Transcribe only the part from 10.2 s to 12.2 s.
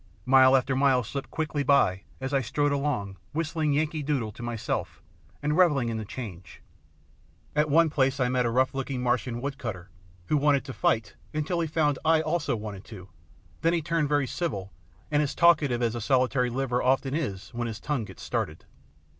who wanted to fight until he found I